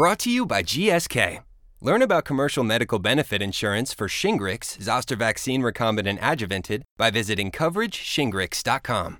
[0.00, 1.42] Brought to you by GSK.
[1.82, 9.18] Learn about commercial medical benefit insurance for Shingrix, Zoster vaccine recombinant adjuvanted by visiting coverageshingrix.com.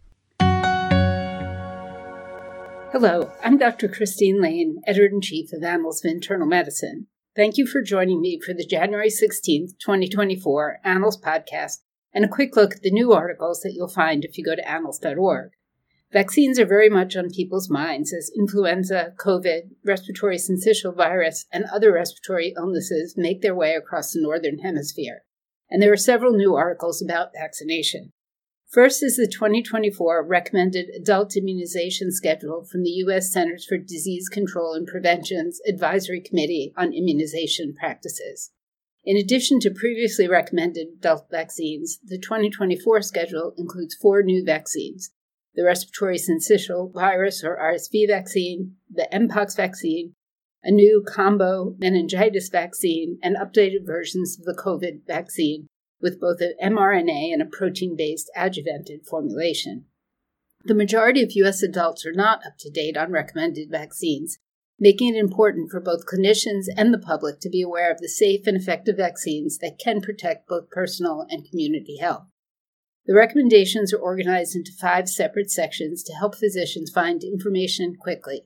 [2.93, 3.89] Hello, I'm Dr.
[3.89, 7.09] Christine Laine, editor in chief of Annals of Internal Medicine.
[7.37, 11.81] Thank you for joining me for the January 16th, 2024 Annals podcast
[12.15, 14.67] and a quick look at the new articles that you'll find if you go to
[14.67, 15.51] annals.org.
[16.13, 21.93] Vaccines are very much on people's minds as influenza, COVID, respiratory syncytial virus, and other
[21.93, 25.23] respiratory illnesses make their way across the Northern Hemisphere.
[25.71, 28.11] And there are several new articles about vaccination.
[28.69, 33.33] First is the 2024 recommended adult immunization schedule from the U.S.
[33.33, 38.51] Centers for Disease Control and Prevention's Advisory Committee on Immunization Practices.
[39.05, 45.11] In addition to previously recommended adult vaccines, the 2024 schedule includes four new vaccines
[45.61, 50.15] the respiratory syncytial virus or RSV vaccine, the Mpox vaccine,
[50.65, 55.67] a new combo meningitis vaccine, and updated versions of the COVID vaccine
[56.01, 59.85] with both an mRNA and a protein based adjuvanted formulation.
[60.65, 61.63] The majority of U.S.
[61.63, 64.39] adults are not up to date on recommended vaccines,
[64.79, 68.47] making it important for both clinicians and the public to be aware of the safe
[68.47, 72.25] and effective vaccines that can protect both personal and community health.
[73.07, 78.43] The recommendations are organized into five separate sections to help physicians find information quickly.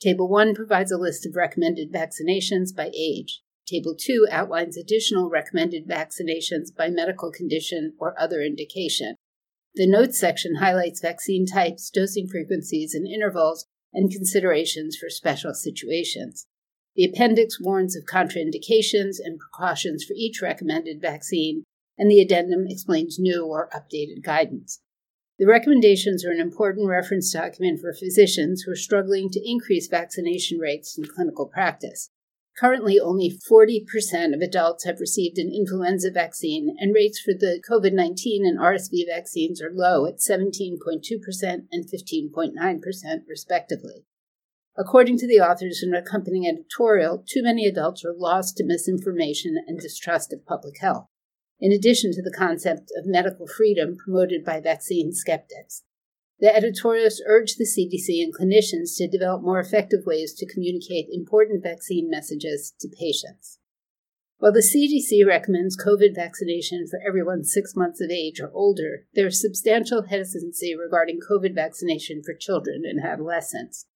[0.00, 3.42] Table 1 provides a list of recommended vaccinations by age.
[3.66, 9.16] Table 2 outlines additional recommended vaccinations by medical condition or other indication.
[9.74, 16.46] The notes section highlights vaccine types, dosing frequencies, and intervals, and considerations for special situations.
[16.94, 21.64] The appendix warns of contraindications and precautions for each recommended vaccine
[21.98, 24.80] and the addendum explains new or updated guidance.
[25.38, 30.58] The recommendations are an important reference document for physicians who are struggling to increase vaccination
[30.58, 32.10] rates in clinical practice.
[32.58, 37.92] Currently, only 40% of adults have received an influenza vaccine, and rates for the COVID
[37.92, 42.80] 19 and RSV vaccines are low at 17.2% and 15.9%,
[43.28, 44.06] respectively.
[44.74, 49.56] According to the authors in an accompanying editorial, too many adults are lost to misinformation
[49.66, 51.08] and distrust of public health
[51.60, 55.82] in addition to the concept of medical freedom promoted by vaccine skeptics.
[56.38, 61.62] The editorials urge the CDC and clinicians to develop more effective ways to communicate important
[61.62, 63.58] vaccine messages to patients.
[64.38, 69.28] While the CDC recommends COVID vaccination for everyone six months of age or older, there
[69.28, 73.86] is substantial hesitancy regarding COVID vaccination for children and adolescents.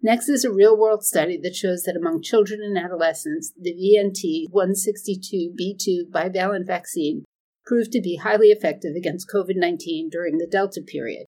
[0.00, 4.44] Next is a real world study that shows that among children and adolescents, the BNT
[4.52, 7.24] 162b2 bivalent vaccine
[7.66, 11.26] proved to be highly effective against COVID 19 during the Delta period.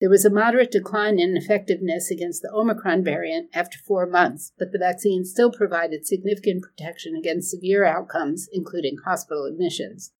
[0.00, 4.72] There was a moderate decline in effectiveness against the Omicron variant after four months, but
[4.72, 10.12] the vaccine still provided significant protection against severe outcomes, including hospital admissions.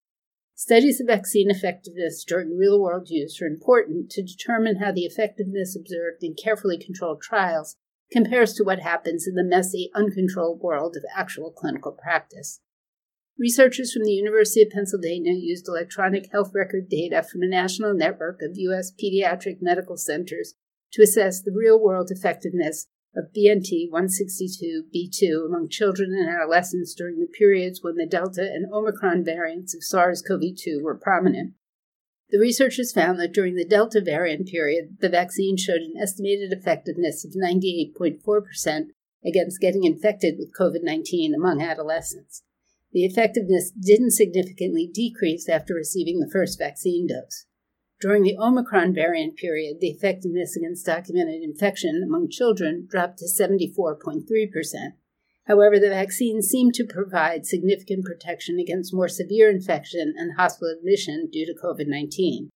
[0.61, 5.77] Studies of vaccine effectiveness during real world use are important to determine how the effectiveness
[5.77, 7.77] observed in carefully controlled trials
[8.11, 12.59] compares to what happens in the messy, uncontrolled world of actual clinical practice.
[13.39, 18.41] Researchers from the University of Pennsylvania used electronic health record data from a national network
[18.43, 18.91] of U.S.
[18.91, 20.55] pediatric medical centers
[20.93, 27.27] to assess the real world effectiveness of BNT 162b2 among children and adolescents during the
[27.27, 31.55] periods when the Delta and Omicron variants of SARS CoV 2 were prominent.
[32.31, 37.25] The researchers found that during the Delta variant period, the vaccine showed an estimated effectiveness
[37.25, 38.91] of 98.4%
[39.25, 42.43] against getting infected with COVID 19 among adolescents.
[42.93, 47.47] The effectiveness didn't significantly decrease after receiving the first vaccine dose.
[48.01, 54.93] During the Omicron variant period, the effectiveness against documented infection among children dropped to 74.3%.
[55.47, 61.29] However, the vaccine seemed to provide significant protection against more severe infection and hospital admission
[61.33, 62.51] due to COVID 19.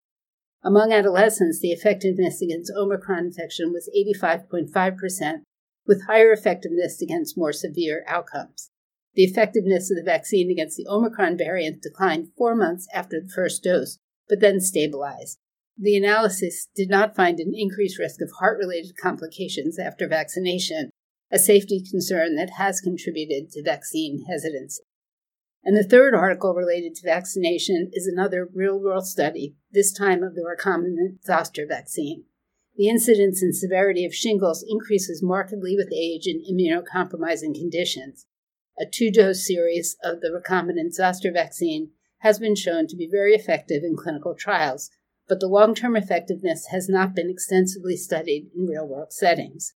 [0.62, 5.42] Among adolescents, the effectiveness against Omicron infection was 85.5%,
[5.86, 8.70] with higher effectiveness against more severe outcomes.
[9.14, 13.64] The effectiveness of the vaccine against the Omicron variant declined four months after the first
[13.64, 15.38] dose, but then stabilized.
[15.78, 20.90] The analysis did not find an increased risk of heart related complications after vaccination,
[21.30, 24.82] a safety concern that has contributed to vaccine hesitancy.
[25.64, 30.34] And the third article related to vaccination is another real world study, this time of
[30.34, 32.24] the recombinant zoster vaccine.
[32.76, 38.26] The incidence and severity of shingles increases markedly with age in immunocompromising conditions.
[38.78, 41.90] A two dose series of the recombinant zoster vaccine
[42.22, 44.90] has been shown to be very effective in clinical trials,
[45.28, 49.74] but the long term effectiveness has not been extensively studied in real world settings.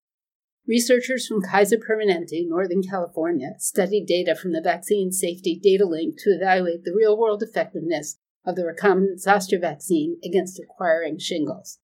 [0.66, 6.30] Researchers from Kaiser Permanente, Northern California, studied data from the Vaccine Safety Data Link to
[6.30, 11.78] evaluate the real world effectiveness of the recombinant zoster vaccine against acquiring shingles.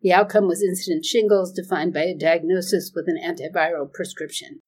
[0.00, 4.60] The outcome was incident shingles defined by a diagnosis with an antiviral prescription.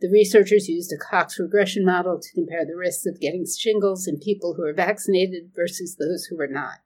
[0.00, 4.20] The researchers used a Cox regression model to compare the risks of getting shingles in
[4.20, 6.78] people who were vaccinated versus those who were not.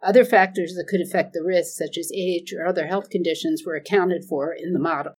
[0.00, 3.74] Other factors that could affect the risk, such as age or other health conditions, were
[3.74, 5.14] accounted for in the model.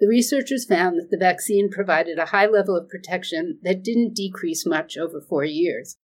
[0.00, 4.66] The researchers found that the vaccine provided a high level of protection that didn't decrease
[4.66, 5.96] much over four years.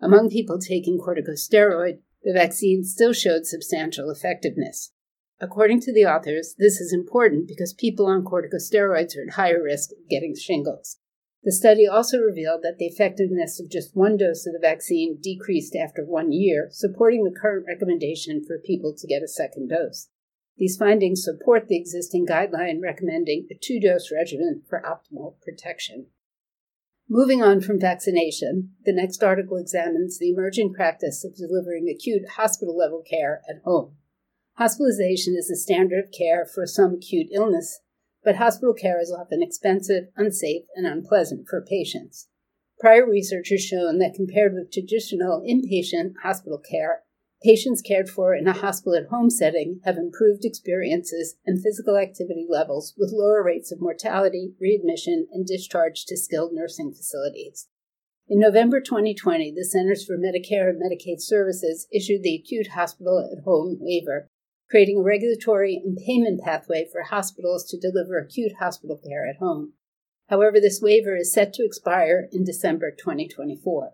[0.00, 4.92] Among people taking corticosteroid, the vaccine still showed substantial effectiveness.
[5.40, 9.90] According to the authors, this is important because people on corticosteroids are at higher risk
[9.92, 10.98] of getting shingles.
[11.42, 15.76] The study also revealed that the effectiveness of just one dose of the vaccine decreased
[15.76, 20.08] after one year, supporting the current recommendation for people to get a second dose.
[20.56, 26.06] These findings support the existing guideline recommending a two dose regimen for optimal protection.
[27.08, 32.74] Moving on from vaccination, the next article examines the emerging practice of delivering acute hospital
[32.74, 33.96] level care at home.
[34.56, 37.80] Hospitalization is the standard of care for some acute illness,
[38.22, 42.28] but hospital care is often expensive, unsafe, and unpleasant for patients.
[42.78, 47.02] Prior research has shown that compared with traditional inpatient hospital care,
[47.42, 52.46] patients cared for in a hospital at home setting have improved experiences and physical activity
[52.48, 57.66] levels with lower rates of mortality, readmission, and discharge to skilled nursing facilities.
[58.28, 63.44] In November 2020, the Centers for Medicare and Medicaid Services issued the Acute Hospital at
[63.44, 64.28] Home waiver,
[64.68, 69.72] creating a regulatory and payment pathway for hospitals to deliver acute hospital care at home.
[70.28, 73.92] However, this waiver is set to expire in December 2024.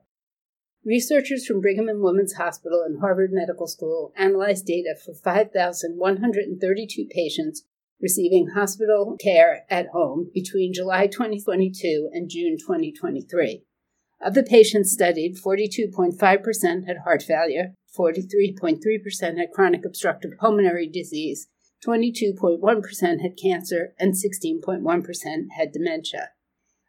[0.85, 7.65] Researchers from Brigham and Women's Hospital and Harvard Medical School analyzed data for 5,132 patients
[8.01, 13.65] receiving hospital care at home between July 2022 and June 2023.
[14.23, 21.49] Of the patients studied, 42.5% had heart failure, 43.3% had chronic obstructive pulmonary disease,
[21.87, 26.31] 22.1% had cancer, and 16.1% had dementia.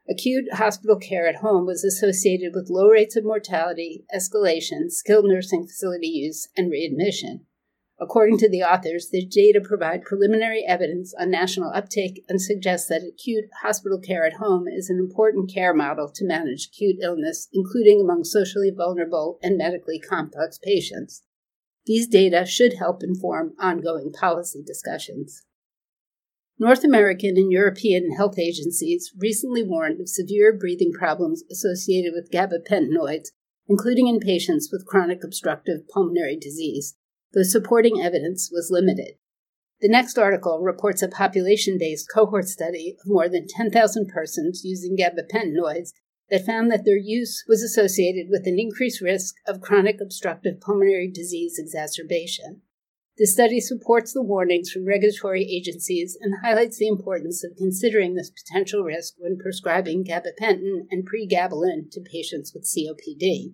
[0.10, 5.66] Acute hospital care at home was associated with low rates of mortality, escalation, skilled nursing
[5.66, 7.46] facility use, and readmission.
[8.02, 13.04] According to the authors, the data provide preliminary evidence on national uptake and suggest that
[13.08, 18.02] acute hospital care at home is an important care model to manage acute illness, including
[18.02, 21.22] among socially vulnerable and medically complex patients.
[21.86, 25.44] These data should help inform ongoing policy discussions.
[26.58, 33.30] North American and European health agencies recently warned of severe breathing problems associated with gabapentinoids,
[33.68, 36.96] including in patients with chronic obstructive pulmonary disease
[37.34, 39.16] though supporting evidence was limited.
[39.82, 44.96] The next article reports a population based cohort study of more than 10,000 persons using
[44.96, 45.94] gabapentinoids
[46.30, 51.10] that found that their use was associated with an increased risk of chronic obstructive pulmonary
[51.12, 52.62] disease exacerbation.
[53.18, 58.32] The study supports the warnings from regulatory agencies and highlights the importance of considering this
[58.32, 63.54] potential risk when prescribing gabapentin and pregabalin to patients with COPD.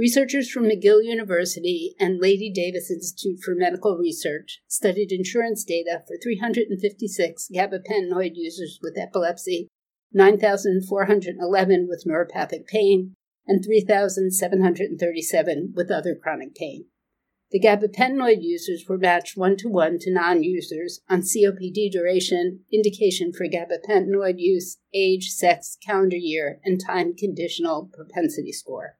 [0.00, 6.16] Researchers from McGill University and Lady Davis Institute for Medical Research studied insurance data for
[6.16, 9.68] 356 gabapentinoid users with epilepsy,
[10.14, 13.12] 9,411 with neuropathic pain,
[13.46, 16.86] and 3,737 with other chronic pain.
[17.50, 23.34] The gabapentinoid users were matched one to one to non users on COPD duration, indication
[23.34, 28.96] for gabapentinoid use, age, sex, calendar year, and time conditional propensity score.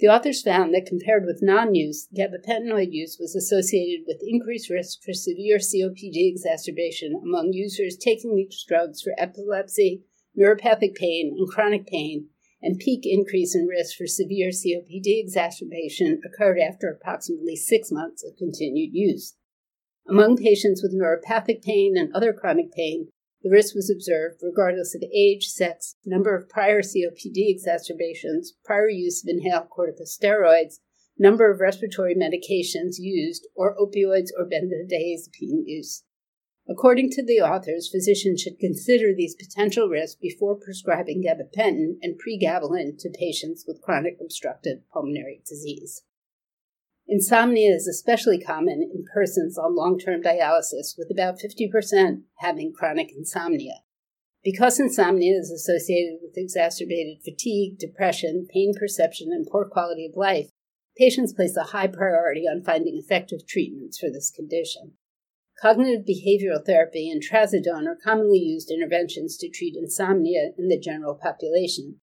[0.00, 5.02] The authors found that compared with non use, gabapentinoid use was associated with increased risk
[5.02, 10.02] for severe COPD exacerbation among users taking these drugs for epilepsy,
[10.38, 12.28] neuropathic pain, and chronic pain,
[12.62, 18.38] and peak increase in risk for severe COPD exacerbation occurred after approximately six months of
[18.38, 19.34] continued use.
[20.08, 23.08] Among patients with neuropathic pain and other chronic pain,
[23.42, 29.24] the risk was observed regardless of age, sex, number of prior COPD exacerbations, prior use
[29.24, 30.80] of inhaled corticosteroids,
[31.18, 36.04] number of respiratory medications used, or opioids or benzodiazepine use.
[36.68, 42.96] According to the authors, physicians should consider these potential risks before prescribing gabapentin and pregabalin
[42.98, 46.02] to patients with chronic obstructive pulmonary disease.
[47.12, 53.10] Insomnia is especially common in persons on long term dialysis, with about 50% having chronic
[53.10, 53.82] insomnia.
[54.44, 60.50] Because insomnia is associated with exacerbated fatigue, depression, pain perception, and poor quality of life,
[60.96, 64.92] patients place a high priority on finding effective treatments for this condition.
[65.60, 71.16] Cognitive behavioral therapy and trazodone are commonly used interventions to treat insomnia in the general
[71.20, 71.96] population,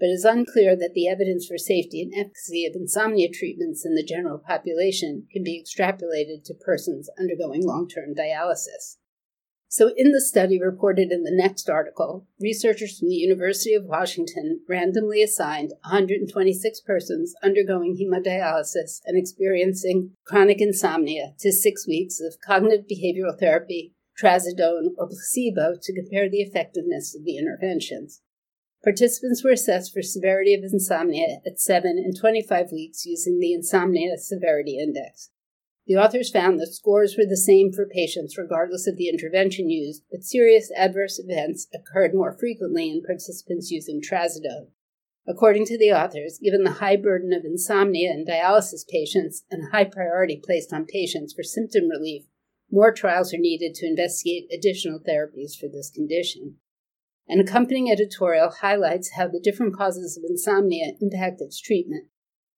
[0.00, 3.94] but it is unclear that the evidence for safety and efficacy of insomnia treatments in
[3.94, 8.96] the general population can be extrapolated to persons undergoing long term dialysis.
[9.72, 14.62] So, in the study reported in the next article, researchers from the University of Washington
[14.68, 22.86] randomly assigned 126 persons undergoing hemodialysis and experiencing chronic insomnia to six weeks of cognitive
[22.90, 28.22] behavioral therapy, trazodone, or placebo to compare the effectiveness of the interventions.
[28.82, 34.16] Participants were assessed for severity of insomnia at 7 and 25 weeks using the Insomnia
[34.16, 35.30] Severity Index.
[35.86, 40.04] The authors found that scores were the same for patients regardless of the intervention used,
[40.10, 44.68] but serious adverse events occurred more frequently in participants using trazodone.
[45.28, 49.84] According to the authors, given the high burden of insomnia in dialysis patients and high
[49.84, 52.24] priority placed on patients for symptom relief,
[52.70, 56.56] more trials are needed to investigate additional therapies for this condition.
[57.32, 62.08] An accompanying editorial highlights how the different causes of insomnia impact its treatment.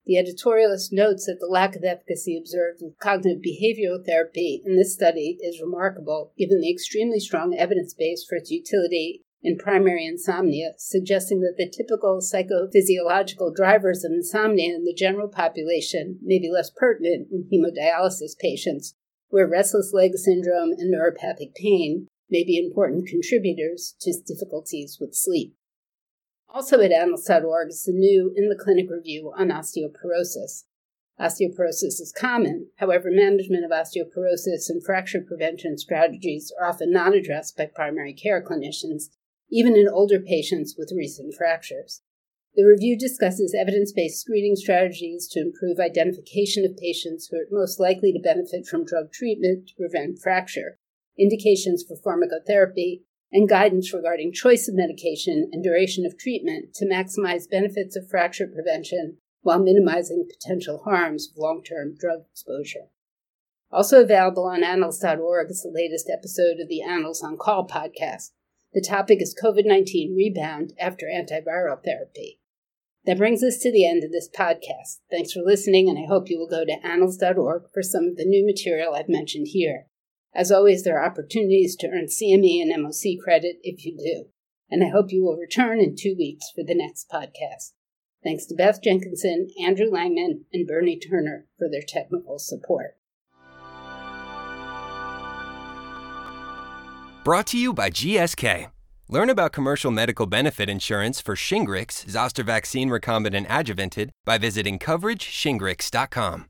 [0.07, 4.95] The editorialist notes that the lack of efficacy observed with cognitive behavioral therapy in this
[4.95, 10.73] study is remarkable, given the extremely strong evidence base for its utility in primary insomnia,
[10.79, 16.71] suggesting that the typical psychophysiological drivers of insomnia in the general population may be less
[16.75, 18.95] pertinent in hemodialysis patients,
[19.29, 25.55] where restless leg syndrome and neuropathic pain may be important contributors to difficulties with sleep.
[26.49, 30.65] Also at annals.org is the new In the Clinic review on osteoporosis.
[31.21, 37.57] Osteoporosis is common, however, management of osteoporosis and fracture prevention strategies are often not addressed
[37.57, 39.11] by primary care clinicians,
[39.51, 42.01] even in older patients with recent fractures.
[42.55, 47.79] The review discusses evidence based screening strategies to improve identification of patients who are most
[47.79, 50.79] likely to benefit from drug treatment to prevent fracture,
[51.19, 53.03] indications for pharmacotherapy,
[53.33, 58.47] and guidance regarding choice of medication and duration of treatment to maximize benefits of fracture
[58.47, 62.91] prevention while minimizing potential harms of long term drug exposure.
[63.71, 68.31] Also available on annals.org is the latest episode of the Annals on Call podcast.
[68.75, 72.39] The topic is COVID 19 rebound after antiviral therapy.
[73.05, 75.01] That brings us to the end of this podcast.
[75.11, 78.25] Thanks for listening, and I hope you will go to annals.org for some of the
[78.25, 79.87] new material I've mentioned here.
[80.35, 84.31] As always, there are opportunities to earn CME and MOC credit if you do,
[84.71, 87.73] and I hope you will return in two weeks for the next podcast.
[88.25, 92.97] Thanks to Beth Jenkinson, Andrew Langman, and Bernie Turner for their technical support.
[97.25, 98.71] Brought to you by GSK.
[99.09, 106.47] Learn about commercial medical benefit insurance for Shingrix, Zoster vaccine recombinant adjuvanted by visiting coverageshingrix.com.